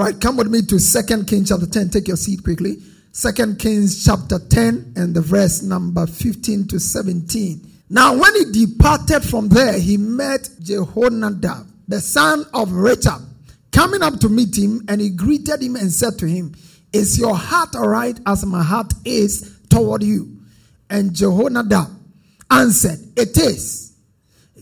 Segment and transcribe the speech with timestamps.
[0.00, 1.90] Right, come with me to Second Kings chapter 10.
[1.90, 2.78] Take your seat quickly.
[3.12, 7.66] Second Kings chapter 10 and the verse number 15 to 17.
[7.90, 13.20] Now, when he departed from there, he met Jehonadab, the son of Rechab,
[13.72, 16.54] coming up to meet him, and he greeted him and said to him,
[16.92, 20.38] Is your heart all right as my heart is toward you?
[20.88, 21.90] And Jehonadab
[22.50, 23.92] answered, It is.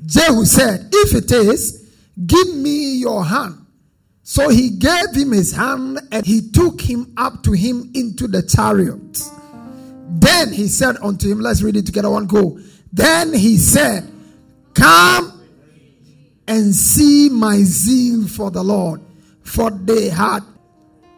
[0.06, 1.94] Jehu said, If it is,
[2.26, 3.66] give me your hand.
[4.30, 8.42] So he gave him his hand and he took him up to him into the
[8.42, 9.22] chariot.
[10.20, 12.60] Then he said unto him, Let's read it together, one go.
[12.92, 14.06] Then he said,
[14.74, 15.42] Come
[16.46, 19.00] and see my zeal for the Lord.
[19.44, 20.40] For they had.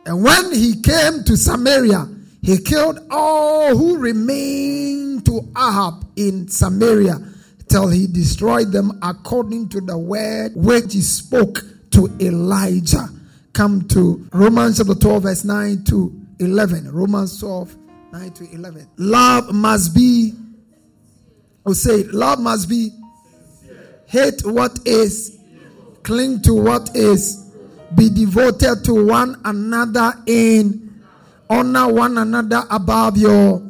[0.07, 2.09] And when he came to Samaria,
[2.43, 7.19] he killed all who remained to Ahab in Samaria
[7.69, 11.65] till he destroyed them according to the word which he spoke
[12.09, 13.09] to Elijah.
[13.53, 16.91] Come to Romans chapter 12, verse 9 to 11.
[16.91, 17.77] Romans 12,
[18.13, 18.89] 9 to 11.
[18.97, 20.33] Love must be
[21.65, 22.91] will say, Love must be
[24.07, 25.39] hate what is,
[26.03, 27.53] cling to what is,
[27.95, 31.03] be devoted to one another in
[31.51, 33.61] honor one another above your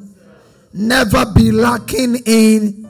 [0.74, 2.86] never be lacking in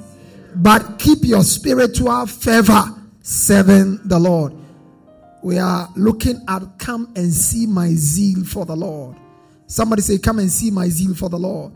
[0.57, 2.83] but keep your spiritual fervor
[3.23, 4.60] serving the Lord.
[5.43, 9.17] We are looking at come and see my zeal for the Lord.
[9.67, 11.73] Somebody say, Come and see my zeal for the Lord.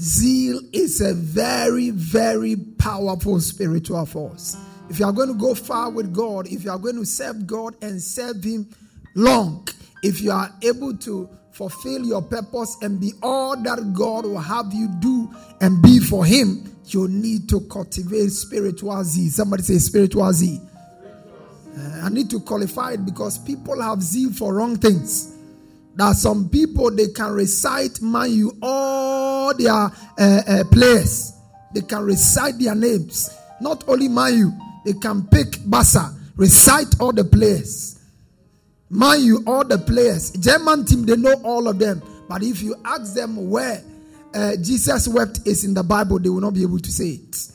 [0.00, 4.56] Zeal is a very, very powerful spiritual force.
[4.90, 7.46] If you are going to go far with God, if you are going to serve
[7.46, 8.68] God and serve Him
[9.14, 9.68] long,
[10.02, 14.72] if you are able to fulfill your purpose and be all that God will have
[14.74, 19.30] you do and be for Him, you need to cultivate spiritual zeal.
[19.30, 20.68] Somebody say spiritual zeal.
[22.02, 25.34] I need to qualify it because people have zeal for wrong things.
[25.94, 31.32] There are some people they can recite Man U all their uh, uh, players.
[31.74, 33.30] They can recite their names.
[33.60, 34.52] Not only Man U,
[34.84, 38.00] they can pick Barca, recite all the players.
[38.90, 40.30] Man U, all the players.
[40.32, 42.02] German team, they know all of them.
[42.28, 43.82] But if you ask them where
[44.34, 47.48] uh, Jesus wept is in the Bible, they will not be able to say it.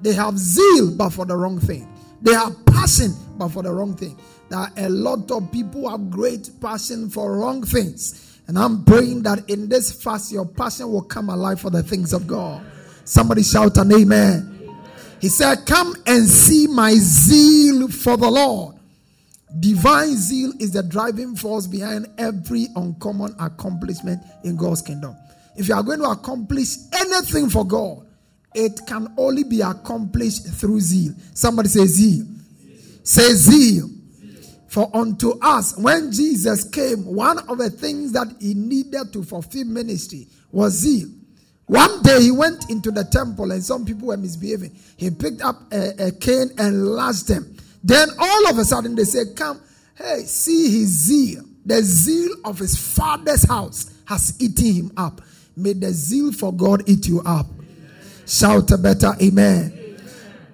[0.00, 1.88] They have zeal, but for the wrong thing.
[2.22, 4.18] They have passion, but for the wrong thing
[4.48, 8.40] that a lot of people have great passion for wrong things.
[8.46, 12.12] And I'm praying that in this fast, your passion will come alive for the things
[12.12, 12.64] of God.
[13.04, 14.76] Somebody shout an amen.
[15.20, 18.76] He said, Come and see my zeal for the Lord.
[19.60, 25.16] Divine zeal is the driving force behind every uncommon accomplishment in God's kingdom.
[25.56, 28.06] If you are going to accomplish anything for God,
[28.54, 31.14] it can only be accomplished through zeal.
[31.34, 32.26] Somebody say zeal.
[33.08, 33.88] Say zeal.
[34.66, 39.64] For unto us, when Jesus came, one of the things that he needed to fulfill
[39.64, 41.08] ministry was zeal.
[41.64, 44.76] One day he went into the temple and some people were misbehaving.
[44.98, 47.56] He picked up a, a cane and lashed them.
[47.82, 49.62] Then all of a sudden they said, Come,
[49.96, 51.44] hey, see his zeal.
[51.64, 55.22] The zeal of his father's house has eaten him up.
[55.56, 57.46] May the zeal for God eat you up.
[58.26, 59.77] Shout a better amen.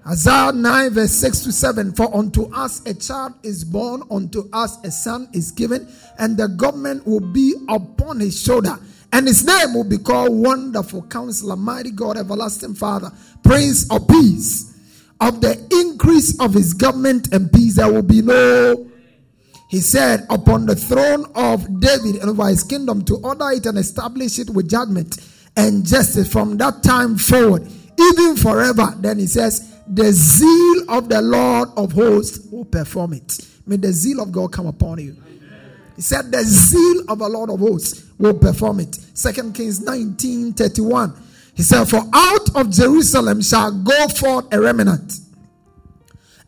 [0.07, 4.77] Isaiah 9, verse 6 to 7 For unto us a child is born, unto us
[4.85, 8.79] a son is given, and the government will be upon his shoulder.
[9.13, 13.13] And his name will be called Wonderful Counselor, Mighty God, Everlasting Father,
[13.43, 14.73] Prince of Peace.
[15.21, 18.91] Of the increase of his government and peace, there will be no.
[19.71, 23.79] He said, Upon the throne of David and over his kingdom, to order it and
[23.79, 25.17] establish it with judgment
[25.57, 27.67] and justice from that time forward,
[27.99, 28.93] even forever.
[28.99, 33.39] Then he says, the zeal of the Lord of hosts will perform it.
[33.67, 35.17] May the zeal of God come upon you.
[35.97, 38.95] He said, The zeal of the Lord of hosts will perform it.
[39.15, 41.15] Second Kings 19 31.
[41.55, 45.15] He said, For out of Jerusalem shall go forth a remnant,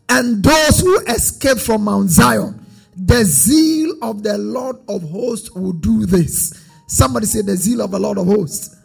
[0.09, 5.73] and those who escape from Mount Zion, the zeal of the Lord of hosts will
[5.73, 6.65] do this.
[6.87, 8.75] Somebody say, The zeal of the Lord of hosts.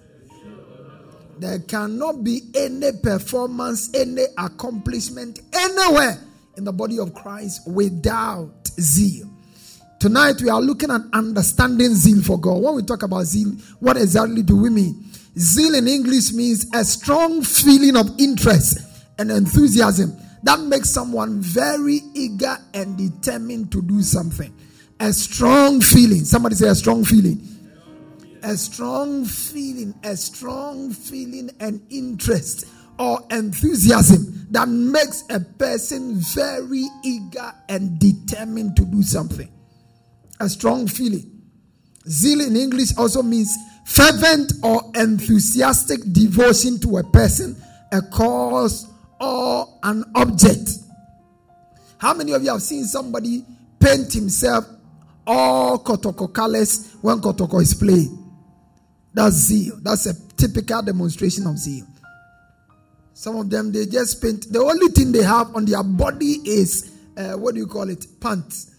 [1.42, 6.16] There cannot be any performance, any accomplishment anywhere
[6.56, 9.28] in the body of Christ without zeal.
[9.98, 12.62] Tonight we are looking at understanding zeal for God.
[12.62, 13.50] When we talk about zeal,
[13.80, 15.04] what exactly do we mean?
[15.36, 18.78] Zeal in English means a strong feeling of interest
[19.18, 24.54] and enthusiasm that makes someone very eager and determined to do something.
[25.00, 26.24] A strong feeling.
[26.24, 27.40] Somebody say a strong feeling.
[28.44, 32.66] A strong feeling, a strong feeling and interest
[32.98, 39.48] or enthusiasm that makes a person very eager and determined to do something.
[40.40, 41.42] A strong feeling.
[42.08, 47.56] Zeal in English also means fervent or enthusiastic devotion to a person,
[47.92, 48.88] a cause,
[49.20, 50.68] or an object.
[51.98, 53.44] How many of you have seen somebody
[53.78, 54.64] paint himself
[55.24, 58.21] all kotoko colors when kotoko is playing?
[59.14, 59.78] That's zeal.
[59.82, 61.86] That's a typical demonstration of zeal.
[63.14, 64.50] Some of them, they just paint.
[64.50, 68.06] The only thing they have on their body is, uh, what do you call it?
[68.20, 68.74] Pants.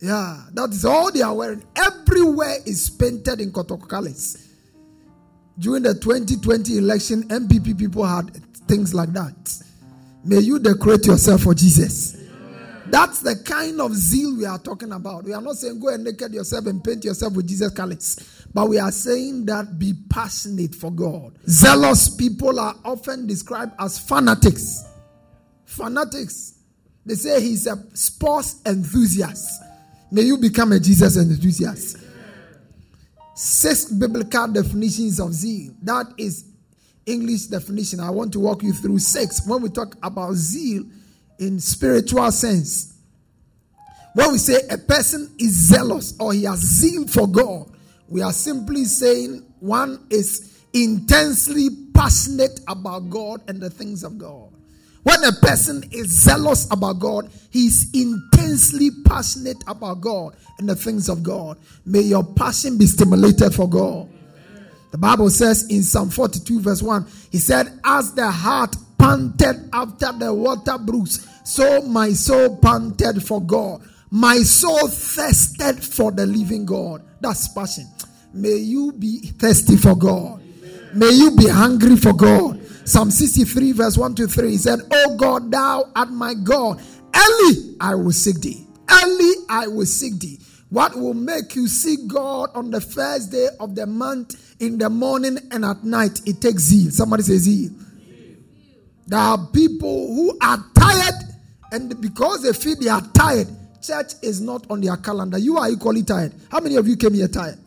[0.00, 1.62] Yeah, that is all they are wearing.
[1.76, 4.48] Everywhere is painted in Kotoko colors.
[5.58, 8.34] During the 2020 election, NPP people had
[8.66, 9.62] things like that.
[10.24, 12.19] May you decorate yourself for Jesus.
[12.90, 15.24] That's the kind of zeal we are talking about.
[15.24, 18.68] We are not saying go and naked yourself and paint yourself with Jesus colors, but
[18.68, 21.38] we are saying that be passionate for God.
[21.48, 24.84] Zealous people are often described as fanatics.
[25.64, 26.58] Fanatics.
[27.06, 29.62] They say he's a sports enthusiast.
[30.10, 31.98] May you become a Jesus enthusiast.
[33.36, 35.72] Six biblical definitions of zeal.
[35.82, 36.44] That is
[37.06, 38.00] English definition.
[38.00, 39.46] I want to walk you through six.
[39.46, 40.84] When we talk about zeal,
[41.40, 42.94] in spiritual sense.
[44.14, 47.70] When we say a person is zealous or he has zeal for God,
[48.08, 54.48] we are simply saying one is intensely passionate about God and the things of God.
[55.02, 60.76] When a person is zealous about God, he is intensely passionate about God and the
[60.76, 61.58] things of God.
[61.86, 64.10] May your passion be stimulated for God.
[64.90, 70.12] The Bible says in Psalm 42, verse 1, he said, As the heart panted after
[70.12, 73.80] the water brooks, so my soul panted for God.
[74.10, 77.02] My soul thirsted for the living God.
[77.20, 77.86] That's passion.
[78.34, 80.42] May you be thirsty for God.
[80.94, 82.60] May you be hungry for God.
[82.84, 84.50] Psalm 63, verse 1 to 3.
[84.50, 86.82] He said, Oh God, thou art my God.
[87.14, 88.66] Early I will seek thee.
[88.90, 90.38] Early I will seek thee.
[90.70, 94.90] What will make you seek God on the first day of the month, in the
[94.90, 96.20] morning and at night?
[96.26, 96.90] It takes zeal.
[96.90, 97.70] Somebody say zeal.
[99.10, 101.14] There are people who are tired
[101.72, 103.48] and because they feel they are tired,
[103.82, 105.36] church is not on their calendar.
[105.36, 106.32] You are equally tired.
[106.48, 107.58] How many of you came here tired?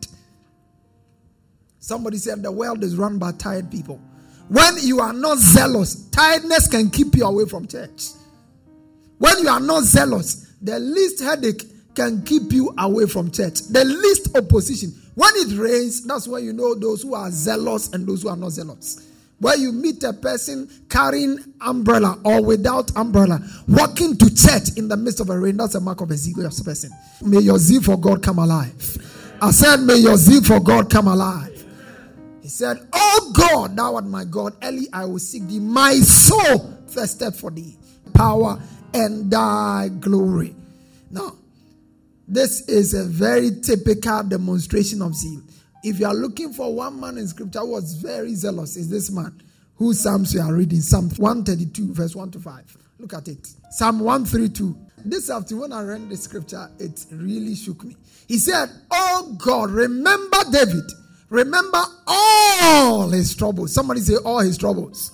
[1.80, 4.00] Somebody said the world is run by tired people.
[4.48, 8.04] When you are not zealous, tiredness can keep you away from church.
[9.18, 11.62] When you are not zealous, the least headache
[11.94, 13.60] can keep you away from church.
[13.68, 14.94] The least opposition.
[15.14, 18.36] When it rains, that's when you know those who are zealous and those who are
[18.36, 24.76] not zealous where you meet a person carrying umbrella or without umbrella, walking to church
[24.76, 26.90] in the midst of a rain, that's a mark of a zealous person.
[27.22, 28.74] May your zeal for God come alive.
[29.42, 31.64] I said, May your zeal for God come alive.
[32.42, 34.54] He said, Oh God, thou art my God.
[34.62, 35.58] Early I will seek thee.
[35.60, 37.76] My soul thirsted for thee.
[38.14, 38.60] Power
[38.92, 40.54] and thy glory.
[41.10, 41.32] Now,
[42.28, 45.42] this is a very typical demonstration of zeal.
[45.84, 49.10] If you are looking for one man in scripture who was very zealous, is this
[49.10, 49.42] man
[49.76, 50.80] whose Psalms we are reading.
[50.80, 52.76] Psalm 132, verse 1 to 5.
[53.00, 53.46] Look at it.
[53.70, 54.74] Psalm 132.
[55.04, 57.96] This afternoon, when I read the scripture, it really shook me.
[58.26, 60.90] He said, Oh God, remember David.
[61.28, 63.74] Remember all his troubles.
[63.74, 65.12] Somebody say, All his troubles.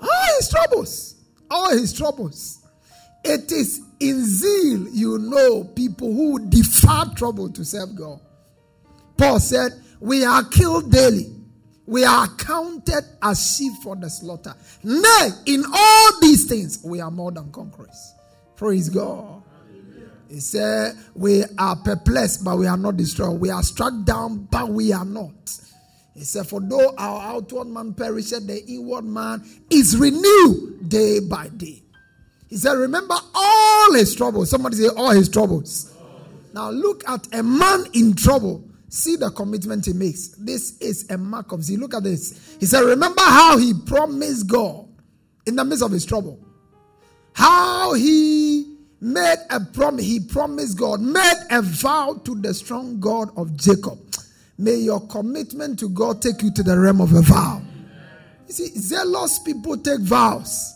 [0.00, 1.16] All his troubles.
[1.50, 2.66] All his troubles.
[3.24, 8.20] It is in zeal you know people who defer trouble to serve God.
[9.22, 11.32] Paul said, We are killed daily.
[11.86, 14.52] We are counted as sheep for the slaughter.
[14.82, 18.14] Nay, in all these things, we are more than conquerors.
[18.56, 19.42] Praise God.
[20.28, 23.40] He said, We are perplexed, but we are not destroyed.
[23.40, 25.56] We are struck down, but we are not.
[26.14, 31.46] He said, For though our outward man perisheth, the inward man is renewed day by
[31.48, 31.80] day.
[32.48, 34.50] He said, Remember all his troubles.
[34.50, 35.94] Somebody say, All his troubles.
[36.52, 38.64] Now look at a man in trouble.
[38.92, 40.28] See the commitment he makes.
[40.38, 41.80] This is a mark of zeal.
[41.80, 42.58] Look at this.
[42.60, 44.86] He said, Remember how he promised God
[45.46, 46.38] in the midst of his trouble.
[47.32, 53.30] How he made a promise, he promised God, made a vow to the strong God
[53.34, 53.98] of Jacob.
[54.58, 57.62] May your commitment to God take you to the realm of a vow.
[58.46, 60.74] You see, zealous people take vows.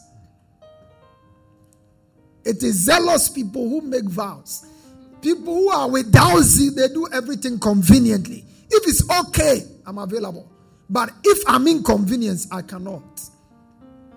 [2.46, 4.64] It is zealous people who make vows.
[5.26, 8.44] People who are without zeal, they do everything conveniently.
[8.70, 10.48] If it's okay, I'm available.
[10.88, 13.02] But if I'm inconvenienced, I cannot.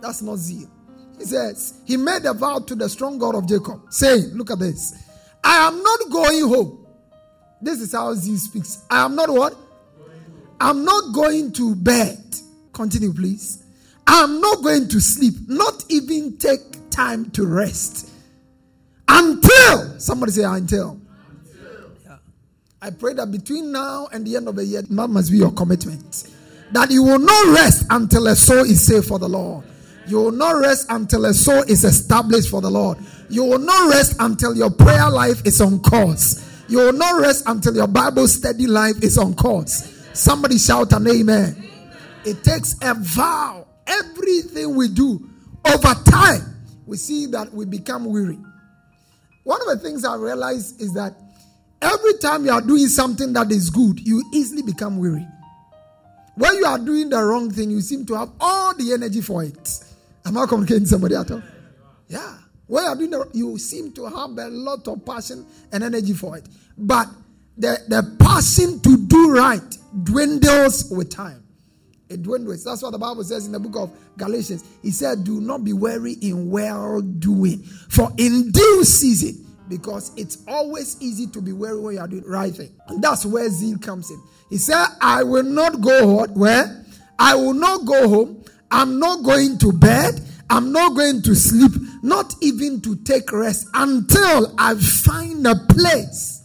[0.01, 0.69] That's not zeal.
[1.17, 4.59] He says, He made a vow to the strong God of Jacob, saying, Look at
[4.59, 5.03] this.
[5.43, 6.85] I am not going home.
[7.59, 8.83] This is how zeal speaks.
[8.87, 9.55] I am not what?
[10.61, 12.23] I'm not going to bed.
[12.71, 13.63] Continue, please.
[14.05, 18.08] I'm not going to sleep, not even take time to rest
[19.09, 20.99] until somebody say until.
[21.29, 21.91] until.
[22.05, 22.17] Yeah.
[22.81, 25.51] I pray that between now and the end of the year, that must be your
[25.51, 26.29] commitment.
[26.71, 29.65] That you will not rest until a soul is saved for the Lord.
[30.07, 32.97] You will not rest until a soul is established for the Lord.
[33.29, 36.45] You will not rest until your prayer life is on course.
[36.67, 39.95] You will not rest until your Bible study life is on course.
[40.13, 41.55] Somebody shout an amen.
[41.57, 41.91] amen.
[42.25, 43.67] It takes a vow.
[43.87, 45.27] Everything we do
[45.65, 48.37] over time, we see that we become weary.
[49.49, 51.15] One of the things I realize is that
[51.81, 55.25] every time you are doing something that is good, you easily become weary.
[56.35, 59.43] When you are doing the wrong thing, you seem to have all the energy for
[59.43, 59.83] it.
[60.23, 61.41] Am I communicating somebody at all?
[62.07, 62.37] Yeah.
[62.67, 66.13] When you are doing the, you seem to have a lot of passion and energy
[66.13, 66.47] for it.
[66.77, 67.07] But
[67.57, 71.43] the, the passion to do right dwindles with time.
[72.09, 72.63] It dwindles.
[72.63, 74.63] That's what the Bible says in the book of Galatians.
[74.81, 80.39] He said, Do not be weary in well doing, for in due season, because it's
[80.47, 82.71] always easy to be weary when you are doing right thing.
[82.87, 84.21] And that's where zeal comes in.
[84.49, 86.33] He said, I will not go home.
[86.33, 86.85] Where?
[87.19, 88.43] I will not go home.
[88.71, 90.19] I'm not going to bed.
[90.49, 96.41] I'm not going to sleep, not even to take rest until I find a place,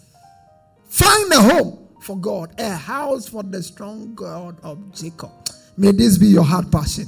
[0.85, 5.31] find a home for God, a house for the strong God of Jacob.
[5.77, 7.07] May this be your heart passion.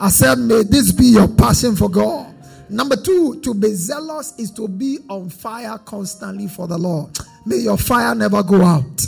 [0.00, 2.34] I said, may this be your passion for God.
[2.70, 7.18] Number two, to be zealous is to be on fire constantly for the Lord.
[7.46, 9.06] May your fire never go out.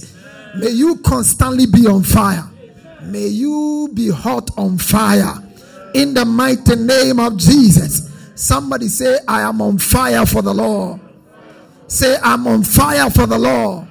[0.56, 2.44] May you constantly be on fire.
[3.02, 5.34] May you be hot on fire.
[5.94, 8.10] In the mighty name of Jesus.
[8.34, 11.00] Somebody say, I am on fire for the Lord.
[11.86, 13.86] Say, I'm on fire for the Lord.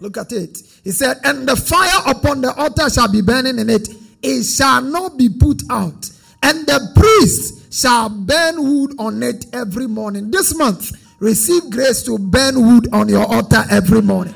[0.00, 0.58] Look at it.
[0.88, 3.90] He said, And the fire upon the altar shall be burning in it,
[4.22, 6.10] it shall not be put out.
[6.42, 10.30] And the priest shall burn wood on it every morning.
[10.30, 14.34] This month, receive grace to burn wood on your altar every morning.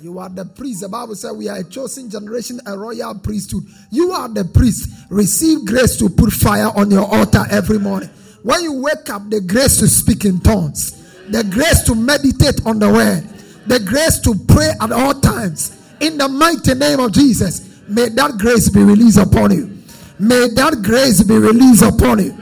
[0.00, 0.80] You are the priest.
[0.80, 3.64] The Bible says we are a chosen generation, a royal priesthood.
[3.90, 4.88] You are the priest.
[5.10, 8.08] Receive grace to put fire on your altar every morning.
[8.42, 10.92] When you wake up, the grace to speak in tongues,
[11.28, 13.28] the grace to meditate on the word,
[13.66, 15.82] the grace to pray at all times.
[16.00, 19.78] In the mighty name of Jesus, may that grace be released upon you.
[20.18, 22.32] May that grace be released upon you.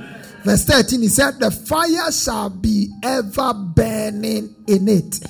[0.45, 5.21] Verse 13, he said, The fire shall be ever burning in it,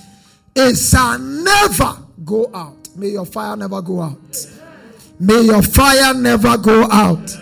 [0.57, 2.89] it shall never go out.
[2.97, 4.47] May your fire never go out.
[5.21, 7.37] May your fire never go out.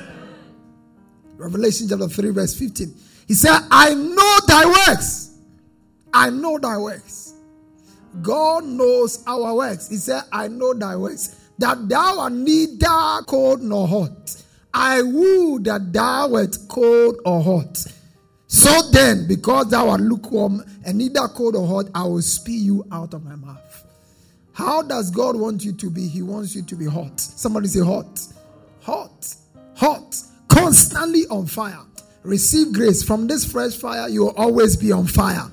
[1.36, 2.94] Revelation chapter 3, verse 15.
[3.26, 5.38] He said, I know thy works.
[6.12, 7.21] I know thy works
[8.20, 9.88] God knows our works.
[9.88, 14.36] He said, I know thy works, that thou art neither cold nor hot.
[14.74, 17.84] I would that thou wert cold or hot.
[18.46, 22.86] So then, because thou art lukewarm and neither cold or hot, I will spew you
[22.92, 23.86] out of my mouth.
[24.52, 26.06] How does God want you to be?
[26.06, 27.18] He wants you to be hot.
[27.18, 28.20] Somebody say hot.
[28.82, 29.34] Hot.
[29.76, 30.16] Hot.
[30.48, 31.80] Constantly on fire.
[32.22, 33.02] Receive grace.
[33.02, 35.50] From this fresh fire, you will always be on fire.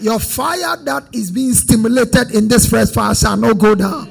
[0.00, 4.10] Your fire that is being stimulated in this fresh fire shall not go down.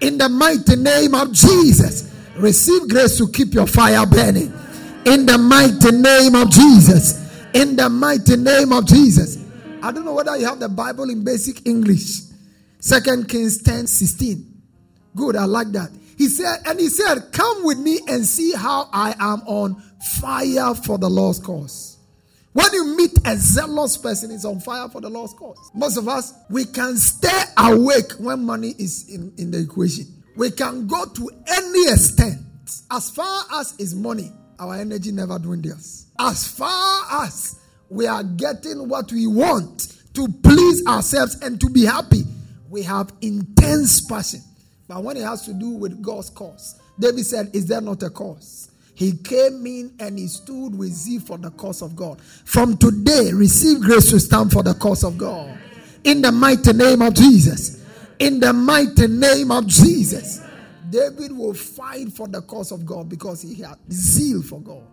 [0.00, 4.52] In the mighty name of Jesus, receive grace to keep your fire burning.
[5.04, 7.22] In the mighty name of Jesus.
[7.54, 9.38] In the mighty name of Jesus.
[9.82, 12.22] I don't know whether you have the Bible in basic English.
[12.80, 14.44] Second Kings 10 16.
[15.14, 15.90] Good, I like that.
[16.18, 19.82] He said, and he said, Come with me and see how I am on
[20.20, 21.95] fire for the Lord's cause.
[22.56, 25.58] When you meet a zealous person, is on fire for the Lord's cause.
[25.74, 30.06] Most of us, we can stay awake when money is in, in the equation.
[30.38, 32.40] We can go to any extent.
[32.90, 36.06] As far as is money, our energy never dwindles.
[36.18, 37.60] As far as
[37.90, 42.22] we are getting what we want to please ourselves and to be happy,
[42.70, 44.40] we have intense passion.
[44.88, 48.08] But when it has to do with God's cause, David said, Is there not a
[48.08, 48.70] cause?
[48.96, 52.18] He came in and he stood with zeal for the cause of God.
[52.46, 55.58] From today, receive grace to stand for the cause of God.
[56.02, 57.84] In the mighty name of Jesus.
[58.18, 60.40] In the mighty name of Jesus.
[60.88, 64.84] David will fight for the cause of God because he had zeal for God.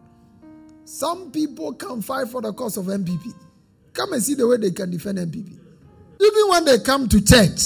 [0.83, 3.33] Some people can fight for the cause of NPP.
[3.93, 5.47] Come and see the way they can defend NPP.
[6.19, 7.61] Even when they come to church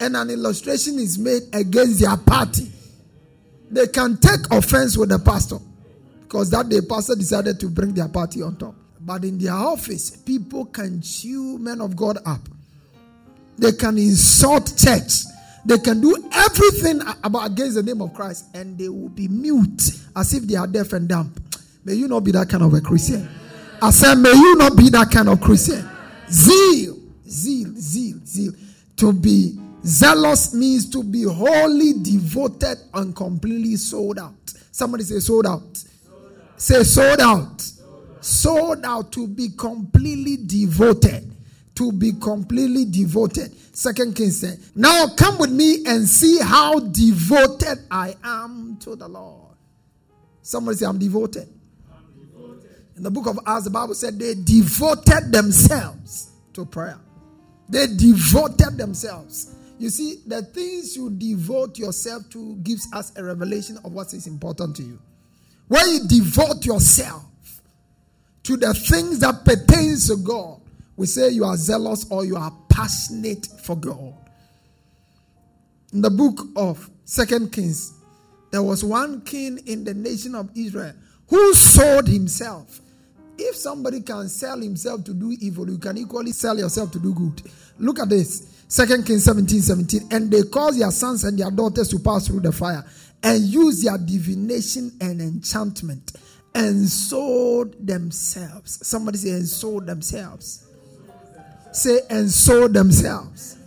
[0.00, 2.72] and an illustration is made against their party,
[3.70, 5.58] they can take offense with the pastor
[6.22, 8.74] because that day pastor decided to bring their party on top.
[9.00, 12.40] But in their office, people can chew men of God up.
[13.56, 15.24] They can insult church.
[15.64, 19.82] They can do everything about against the name of Christ, and they will be mute
[20.16, 21.34] as if they are deaf and dumb.
[21.84, 23.28] May you not be that kind of a Christian.
[23.82, 25.88] I said, may you not be that kind of Christian.
[26.30, 26.96] Zeal,
[27.26, 28.52] zeal, zeal, zeal.
[28.96, 34.34] To be Zealous means to be wholly devoted and completely sold out.
[34.70, 35.84] Somebody say sold out.
[36.56, 37.60] Say sold out.
[37.60, 38.24] sold out.
[38.24, 41.34] Sold out to be completely devoted.
[41.76, 43.52] To be completely devoted.
[43.74, 49.08] Second King said, Now come with me and see how devoted I am to the
[49.08, 49.56] Lord.
[50.42, 51.48] Somebody say, I'm devoted.
[51.90, 52.84] I'm devoted.
[52.96, 56.98] In the book of Acts, the Bible said they devoted themselves to prayer.
[57.70, 59.54] They devoted themselves.
[59.80, 64.26] You see, the things you devote yourself to gives us a revelation of what is
[64.26, 64.98] important to you.
[65.68, 67.24] When you devote yourself
[68.42, 70.60] to the things that pertains to God,
[70.98, 74.12] we say you are zealous or you are passionate for God.
[75.94, 77.94] In the book of Second Kings,
[78.50, 80.92] there was one king in the nation of Israel
[81.26, 82.82] who sold himself.
[83.38, 87.14] If somebody can sell himself to do evil, you can equally sell yourself to do
[87.14, 87.50] good.
[87.78, 88.59] Look at this.
[88.70, 90.08] Second Kings 17 17.
[90.12, 92.84] And they caused their sons and their daughters to pass through the fire
[93.20, 96.12] and use their divination and enchantment
[96.54, 98.86] and sold themselves.
[98.86, 100.68] Somebody say, and sold themselves.
[101.72, 103.58] Say, and sold themselves.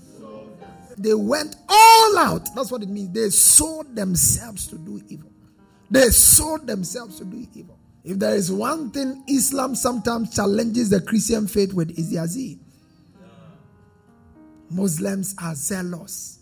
[0.97, 2.47] They went all out.
[2.55, 3.13] That's what it means.
[3.13, 5.31] They sold themselves to do evil.
[5.91, 7.77] They sold themselves to do evil.
[8.05, 12.59] If there is one thing Islam sometimes challenges the Christian faith with, is their.
[14.69, 16.39] Muslims are zealous.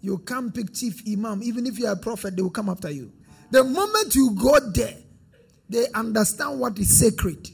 [0.00, 3.10] You can't pick chief imam, even if you're a prophet, they will come after you.
[3.50, 4.96] The moment you go there,
[5.68, 7.48] they understand what is sacred.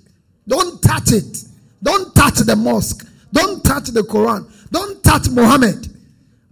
[0.48, 1.44] Don't touch it.
[1.82, 3.06] Don't touch the mosque.
[3.32, 4.50] Don't touch the Quran.
[4.70, 5.86] Don't touch Muhammad.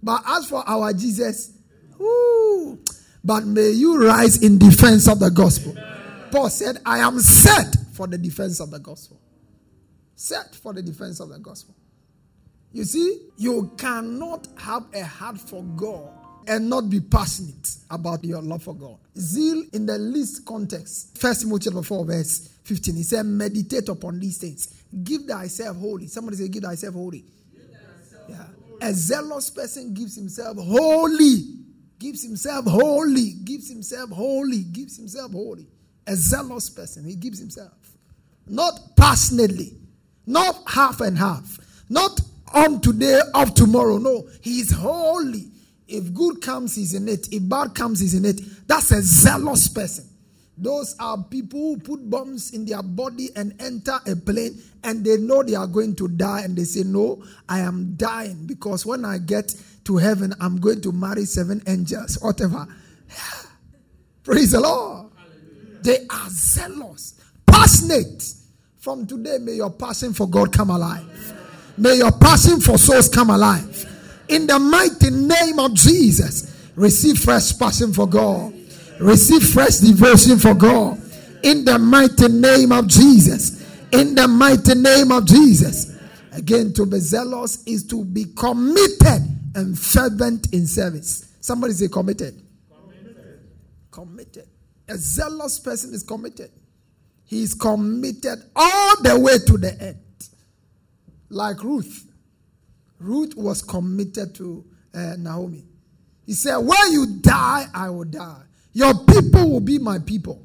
[0.03, 1.53] But as for our Jesus,
[1.99, 2.79] whoo,
[3.25, 5.75] but may you rise in defense of the gospel.
[6.31, 9.21] Paul said, I am set for the defense of the gospel.
[10.15, 11.75] Set for the defense of the gospel.
[12.73, 16.11] You see, you cannot have a heart for God
[16.47, 18.99] and not be passionate about your love for God.
[19.19, 21.17] Zeal in the least context.
[21.19, 22.97] First Timothy chapter 4, verse 15.
[22.97, 24.83] He said, Meditate upon these things.
[25.05, 26.07] Give thyself wholly.
[26.07, 27.25] Somebody say, Give thyself wholly.
[28.29, 28.47] yeah.
[28.81, 31.43] A zealous person gives himself wholly.
[31.99, 33.33] Gives himself wholly.
[33.45, 34.63] Gives himself wholly.
[34.63, 35.67] Gives himself wholly.
[36.07, 37.73] A zealous person, he gives himself.
[38.47, 39.77] Not passionately.
[40.27, 41.59] Not half and half.
[41.91, 42.21] Not
[42.55, 43.99] on today, of tomorrow.
[43.99, 45.51] No, he is wholly.
[45.87, 47.29] If good comes, he's in it.
[47.33, 48.41] If bad comes, he's in it.
[48.67, 50.09] That's a zealous person.
[50.61, 55.17] Those are people who put bombs in their body and enter a plane and they
[55.17, 59.05] know they are going to die and they say, No, I am dying because when
[59.05, 62.67] I get to heaven, I'm going to marry seven angels, whatever.
[64.25, 65.13] Praise the Lord.
[65.83, 67.15] They are zealous,
[67.47, 68.35] passionate.
[68.79, 71.35] From today, may your passion for God come alive.
[71.79, 73.87] May your passion for souls come alive.
[74.29, 78.53] In the mighty name of Jesus, receive fresh passion for God.
[78.99, 81.01] Receive fresh devotion for God.
[81.45, 83.65] In the mighty name of Jesus.
[83.93, 85.97] In the mighty name of Jesus.
[86.33, 89.23] Again, to be zealous is to be committed
[89.55, 91.37] and fervent in service.
[91.41, 92.43] Somebody say committed.
[92.71, 93.41] Committed.
[93.91, 94.49] committed.
[94.89, 96.51] A zealous person is committed.
[97.25, 99.99] He is committed all the way to the end
[101.31, 102.07] like Ruth.
[102.99, 104.65] Ruth was committed to
[104.95, 105.65] uh, Naomi.
[106.27, 108.43] He said, When you die, I will die.
[108.73, 110.43] Your people will be my people.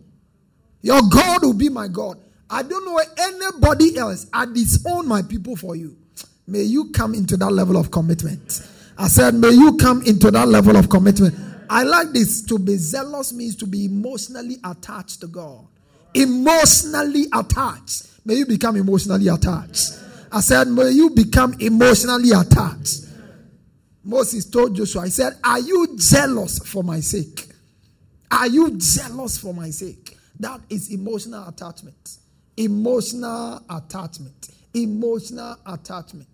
[0.81, 2.19] Your God will be my God.
[2.49, 4.27] I don't know anybody else.
[4.31, 5.97] I disown my people for you.
[6.45, 8.61] May you come into that level of commitment.
[8.97, 11.33] I said, May you come into that level of commitment.
[11.69, 12.43] I like this.
[12.43, 15.65] To be zealous means to be emotionally attached to God.
[16.13, 18.07] Emotionally attached.
[18.25, 19.93] May you become emotionally attached.
[20.33, 23.05] I said, May you become emotionally attached.
[24.03, 27.47] Moses told Joshua, I said, Are you jealous for my sake?
[28.31, 30.17] Are you jealous for my sake?
[30.39, 32.17] That is emotional attachment.
[32.57, 34.49] Emotional attachment.
[34.73, 36.27] Emotional attachment.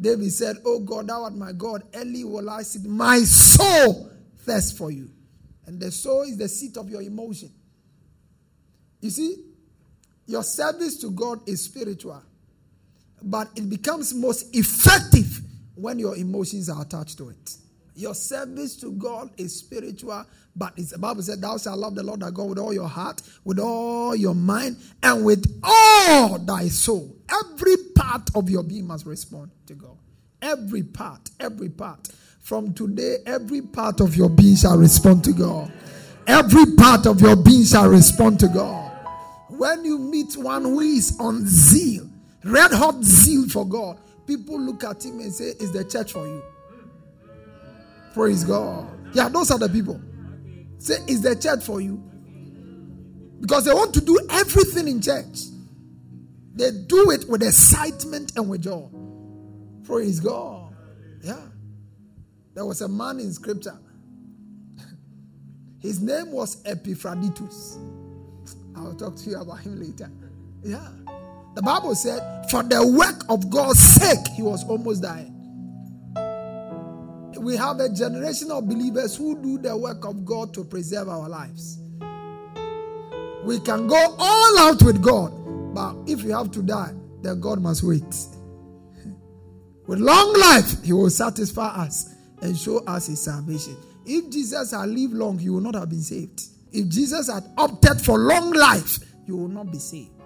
[0.00, 1.84] David said, Oh God, thou art my God.
[1.94, 2.84] Early will I sit.
[2.84, 5.08] My soul thirsts for you.
[5.66, 7.52] And the soul is the seat of your emotion.
[9.00, 9.36] You see,
[10.26, 12.22] your service to God is spiritual,
[13.22, 15.40] but it becomes most effective
[15.74, 17.56] when your emotions are attached to it.
[17.94, 20.24] Your service to God is spiritual,
[20.56, 22.88] but it's, the Bible said, Thou shalt love the Lord thy God with all your
[22.88, 27.14] heart, with all your mind, and with all thy soul.
[27.30, 29.96] Every part of your being must respond to God.
[30.42, 32.08] Every part, every part.
[32.40, 35.70] From today, every part of your being shall respond to God.
[36.26, 38.90] Every part of your being shall respond to God.
[39.48, 42.09] When you meet one who is on zeal,
[42.44, 46.26] red hot zeal for God, people look at him and say, Is the church for
[46.26, 46.42] you?
[48.14, 48.88] Praise God.
[49.14, 50.00] Yeah, those are the people.
[50.78, 52.02] Say, Is the church for you?
[53.40, 55.40] Because they want to do everything in church.
[56.54, 58.88] They do it with excitement and with joy.
[59.84, 60.74] Praise God.
[61.22, 61.40] Yeah.
[62.54, 63.78] There was a man in scripture.
[65.80, 67.78] His name was Epaphroditus.
[68.76, 70.10] I'll talk to you about him later.
[70.62, 70.86] Yeah.
[71.54, 75.36] The Bible said, for the work of God's sake, he was almost dying.
[77.38, 81.28] We have a generation of believers who do the work of God to preserve our
[81.28, 81.78] lives.
[83.44, 85.32] We can go all out with God,
[85.74, 88.02] but if you have to die, then God must wait.
[89.86, 93.76] With long life, He will satisfy us and show us His salvation.
[94.04, 96.42] If Jesus had lived long, you would not have been saved.
[96.72, 100.19] If Jesus had opted for long life, you will not be saved.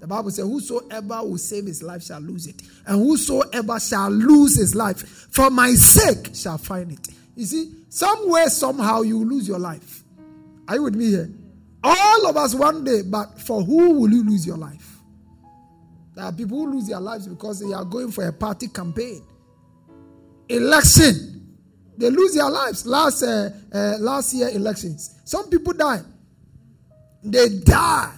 [0.00, 4.56] The Bible says, Whosoever will save his life shall lose it, and whosoever shall lose
[4.56, 7.08] his life for my sake shall find it.
[7.36, 10.02] You see, somewhere, somehow, you lose your life.
[10.66, 11.30] Are you with me here?
[11.82, 14.98] All of us one day, but for who will you lose your life?
[16.14, 19.24] There are people who lose their lives because they are going for a party campaign,
[20.48, 21.56] election.
[21.96, 22.86] They lose their lives.
[22.86, 26.00] Last uh, uh, last year elections, some people die.
[27.22, 28.12] They die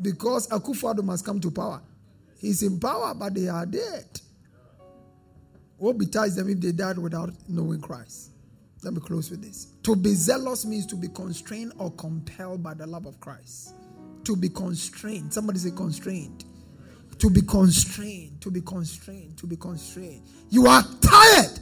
[0.00, 1.80] because Akufo-Addo must come to power.
[2.38, 4.04] He's in power, but they are dead.
[5.78, 8.30] What betides them if they died without knowing Christ?
[8.82, 9.68] Let me close with this.
[9.82, 13.74] To be zealous means to be constrained or compelled by the love of Christ.
[14.24, 15.32] To be constrained.
[15.32, 16.44] Somebody say constrained.
[17.18, 18.40] To be constrained.
[18.42, 19.38] To be constrained.
[19.38, 20.22] To be constrained.
[20.50, 21.60] You are tired.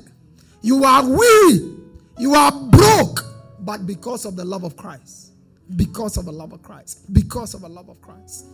[0.60, 1.76] You are weary.
[2.18, 3.24] You are broke.
[3.60, 5.33] But because of the love of Christ
[5.76, 7.12] because of the love of Christ.
[7.12, 8.46] Because of the love of Christ.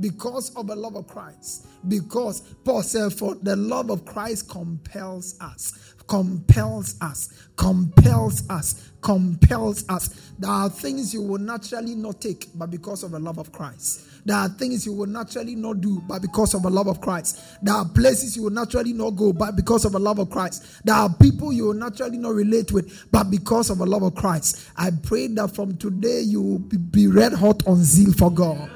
[0.00, 1.66] Because of the love of Christ.
[1.88, 5.94] Because Paul said, For the love of Christ compels us.
[6.06, 7.48] Compels us.
[7.56, 8.92] Compels us.
[9.00, 10.32] Compels us.
[10.38, 14.06] There are things you will naturally not take, but because of the love of Christ.
[14.26, 17.40] There are things you will naturally not do, but because of the love of Christ.
[17.62, 20.84] There are places you will naturally not go, but because of the love of Christ.
[20.84, 24.16] There are people you will naturally not relate with, but because of the love of
[24.16, 24.68] Christ.
[24.76, 28.68] I pray that from today you will be red hot on zeal for God.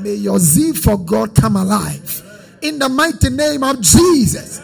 [0.00, 2.22] May your zeal for God come alive.
[2.62, 4.60] In the mighty name of Jesus.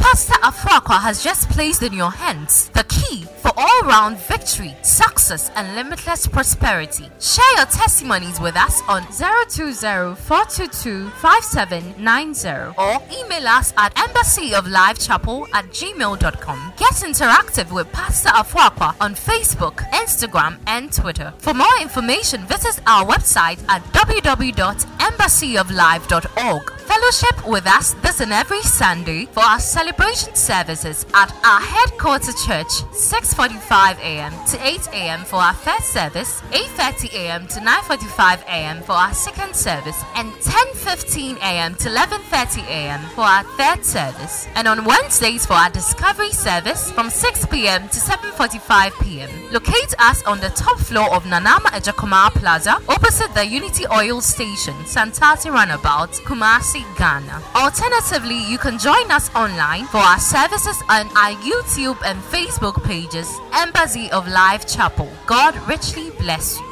[0.00, 3.24] Pastor Afrakwa has just placed in your hands the key
[3.58, 7.10] all round victory, success, and limitless prosperity.
[7.20, 15.66] Share your testimonies with us on 020 422 5790 or email us at embassyoflifechapel at
[15.66, 16.72] gmail.com.
[16.78, 21.34] Get interactive with Pastor Afrakwa on Facebook, Instagram, and Twitter.
[21.38, 26.77] For more information, visit our website at www.embassyoflife.org.
[26.88, 32.72] Fellowship with us this and every Sunday for our celebration services at our headquarters church,
[32.92, 34.32] 6:45 a.m.
[34.46, 35.20] to 8 a.m.
[35.26, 37.46] for our first service, 8:30 a.m.
[37.48, 38.82] to 9:45 a.m.
[38.82, 41.74] for our second service, and 10:15 a.m.
[41.74, 43.00] to 11:30 a.m.
[43.14, 44.46] for our third service.
[44.54, 47.82] And on Wednesdays for our discovery service from 6 p.m.
[47.90, 49.28] to 7:45 p.m.
[49.52, 54.74] Locate us on the top floor of Nanama Ejakoma Plaza, opposite the Unity Oil Station,
[54.94, 56.77] Santasi Runabout, Kumasi.
[56.96, 57.42] Ghana.
[57.54, 63.28] Alternatively, you can join us online for our services on our YouTube and Facebook pages,
[63.54, 65.10] Embassy of Life Chapel.
[65.26, 66.68] God richly bless you.